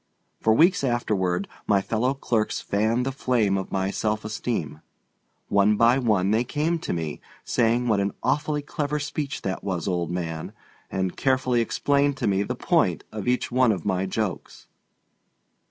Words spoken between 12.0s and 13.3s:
to me the point of